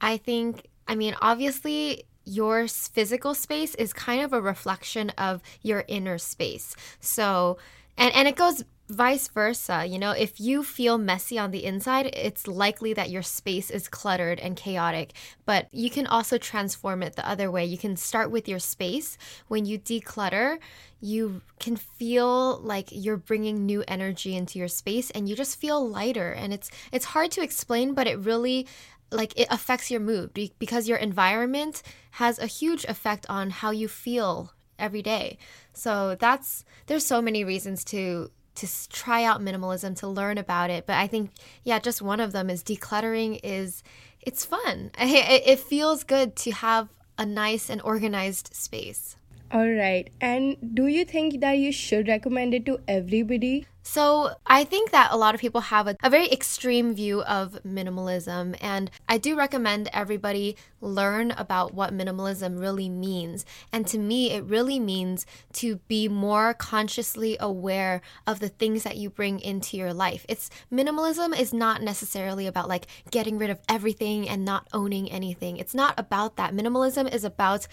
[0.00, 5.84] I think I mean, obviously your physical space is kind of a reflection of your
[5.88, 6.76] inner space.
[7.00, 7.58] So,
[7.96, 12.06] and and it goes vice versa, you know, if you feel messy on the inside,
[12.14, 15.12] it's likely that your space is cluttered and chaotic,
[15.44, 17.66] but you can also transform it the other way.
[17.66, 19.18] You can start with your space.
[19.48, 20.58] When you declutter,
[21.00, 25.86] you can feel like you're bringing new energy into your space and you just feel
[25.86, 28.66] lighter and it's it's hard to explain, but it really
[29.10, 33.88] like it affects your mood because your environment has a huge effect on how you
[33.88, 35.38] feel every day.
[35.72, 40.84] So that's there's so many reasons to to try out minimalism, to learn about it.
[40.84, 41.30] But I think,
[41.62, 43.82] yeah, just one of them is decluttering is
[44.20, 44.90] it's fun.
[44.98, 49.16] It feels good to have a nice and organized space.
[49.50, 50.10] All right.
[50.20, 53.66] And do you think that you should recommend it to everybody?
[53.90, 57.58] So, I think that a lot of people have a, a, very extreme view of
[57.66, 63.46] minimalism, and I do recommend everybody learn about what minimalism really means.
[63.72, 65.24] And to me, it really means
[65.54, 70.26] to be more consciously aware of the things that you bring into your life.
[70.28, 75.56] It's minimalism is not necessarily about like getting rid of everything and not owning anything.
[75.56, 76.54] It's not about that.
[76.54, 77.66] Minimalism is about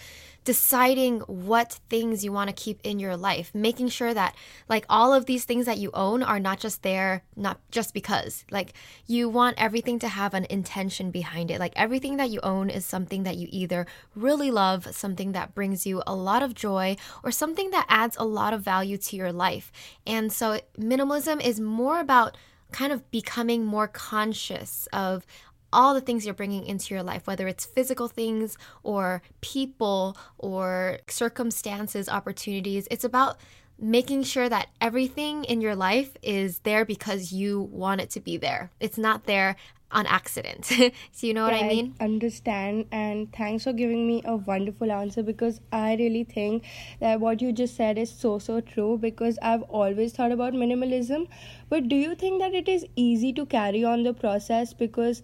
[0.44, 4.34] deciding what things you want to keep in your life, making sure that
[4.68, 8.44] like all of these things that you own are not just there, not just because.
[8.50, 8.72] Like
[9.06, 11.60] you want everything to have an intention behind it.
[11.60, 15.86] Like everything that you own is something that you either really love, something that brings
[15.86, 19.32] you a lot of joy, or something that adds a lot of value to your
[19.32, 19.72] life.
[20.06, 22.36] And so minimalism is more about
[22.72, 25.26] kind of becoming more conscious of
[25.72, 30.98] all the things you're bringing into your life, whether it's physical things or people or
[31.08, 32.88] circumstances, opportunities.
[32.90, 33.36] It's about
[33.78, 38.36] making sure that everything in your life is there because you want it to be
[38.36, 38.70] there.
[38.80, 39.56] It's not there
[39.92, 40.64] on accident.
[41.12, 41.94] so you know what I mean?
[42.00, 46.64] I understand and thanks for giving me a wonderful answer because I really think
[47.00, 51.28] that what you just said is so so true because I've always thought about minimalism.
[51.68, 55.22] But do you think that it is easy to carry on the process because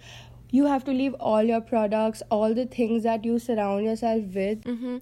[0.53, 4.63] you have to leave all your products, all the things that you surround yourself with.
[4.63, 4.99] Mm-hmm.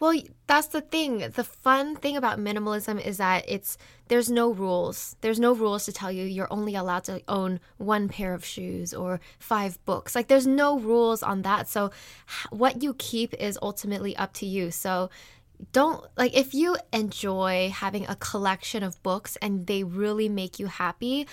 [0.00, 1.18] Well, that's the thing.
[1.18, 3.78] The fun thing about minimalism is that it's
[4.08, 5.16] there's no rules.
[5.20, 8.92] There's no rules to tell you you're only allowed to own one pair of shoes
[8.92, 10.14] or five books.
[10.14, 11.68] Like there's no rules on that.
[11.68, 11.90] So
[12.50, 14.70] what you keep is ultimately up to you.
[14.70, 15.10] So
[15.72, 20.66] don't like if you enjoy having a collection of books and they really make you
[20.66, 21.26] happy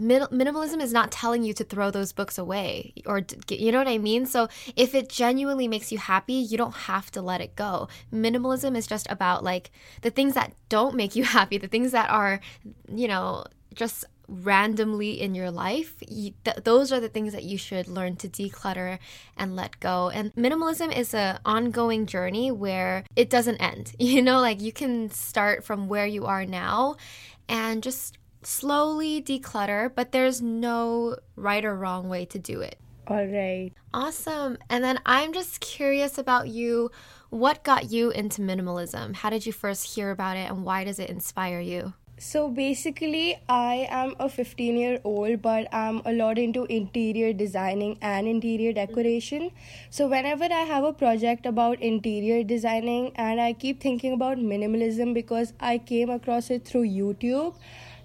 [0.00, 3.98] minimalism is not telling you to throw those books away or you know what I
[3.98, 4.26] mean?
[4.26, 7.88] So if it genuinely makes you happy, you don't have to let it go.
[8.12, 9.70] Minimalism is just about like
[10.02, 12.40] the things that don't make you happy, the things that are,
[12.92, 13.44] you know,
[13.74, 18.14] just randomly in your life, you, th- those are the things that you should learn
[18.16, 18.98] to declutter
[19.36, 20.10] and let go.
[20.10, 23.94] And minimalism is an ongoing journey where it doesn't end.
[24.08, 26.96] You know, like you can start from where you are now
[27.48, 32.78] and just slowly declutter, but there's no right or wrong way to do it.
[33.06, 33.72] All right.
[33.94, 34.58] Awesome.
[34.68, 36.90] And then I'm just curious about you.
[37.30, 39.16] What got you into minimalism?
[39.16, 41.94] How did you first hear about it and why does it inspire you?
[42.20, 47.96] So basically, I am a 15 year old, but I'm a lot into interior designing
[48.02, 49.52] and interior decoration.
[49.90, 55.14] So, whenever I have a project about interior designing, and I keep thinking about minimalism
[55.14, 57.54] because I came across it through YouTube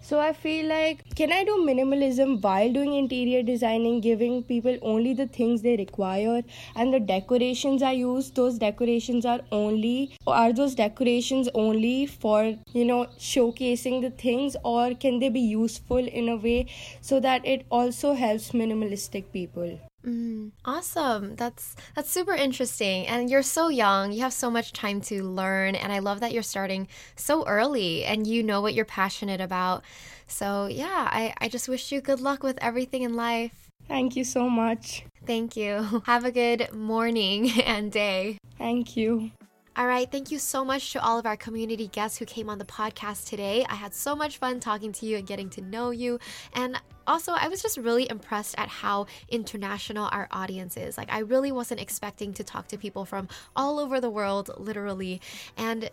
[0.03, 5.13] so I feel like, can I do minimalism while doing interior designing, giving people only
[5.13, 6.43] the things they require,
[6.75, 12.85] and the decorations I use, those decorations are only, are those decorations only for, you
[12.85, 16.67] know, showcasing the things, or can they be useful in a way
[17.01, 19.79] so that it also helps minimalistic people?
[20.05, 21.35] Mm, awesome.
[21.35, 23.07] That's that's super interesting.
[23.07, 24.11] And you're so young.
[24.11, 28.03] You have so much time to learn and I love that you're starting so early
[28.03, 29.83] and you know what you're passionate about.
[30.27, 33.69] So, yeah, I I just wish you good luck with everything in life.
[33.87, 35.05] Thank you so much.
[35.25, 36.03] Thank you.
[36.05, 38.37] Have a good morning and day.
[38.57, 39.31] Thank you.
[39.75, 42.59] All right, thank you so much to all of our community guests who came on
[42.59, 43.65] the podcast today.
[43.67, 46.19] I had so much fun talking to you and getting to know you.
[46.53, 50.95] And also, I was just really impressed at how international our audience is.
[50.95, 55.21] Like, I really wasn't expecting to talk to people from all over the world, literally.
[55.57, 55.89] And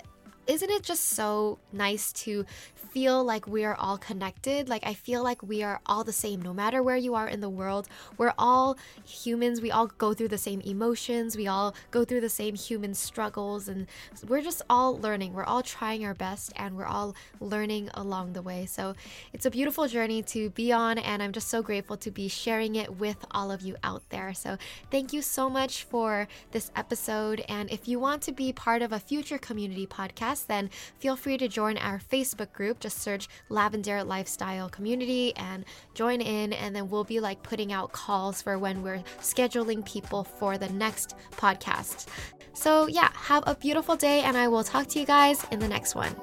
[0.50, 2.44] isn't it just so nice to
[2.90, 4.68] feel like we are all connected.
[4.68, 7.40] Like, I feel like we are all the same, no matter where you are in
[7.40, 7.88] the world.
[8.18, 8.76] We're all
[9.06, 9.60] humans.
[9.60, 11.36] We all go through the same emotions.
[11.36, 13.68] We all go through the same human struggles.
[13.68, 13.86] And
[14.26, 15.34] we're just all learning.
[15.34, 18.66] We're all trying our best and we're all learning along the way.
[18.66, 18.94] So,
[19.32, 20.98] it's a beautiful journey to be on.
[20.98, 24.34] And I'm just so grateful to be sharing it with all of you out there.
[24.34, 24.58] So,
[24.90, 27.44] thank you so much for this episode.
[27.48, 31.38] And if you want to be part of a future community podcast, then feel free
[31.38, 35.64] to join our Facebook group just search Lavendaire Lifestyle Community and
[35.94, 36.52] join in.
[36.52, 40.68] And then we'll be like putting out calls for when we're scheduling people for the
[40.70, 42.06] next podcast.
[42.52, 45.68] So, yeah, have a beautiful day, and I will talk to you guys in the
[45.68, 46.14] next one.